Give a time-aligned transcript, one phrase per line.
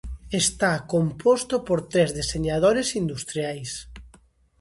[0.41, 3.71] Está composto por tres deseñadores industriais.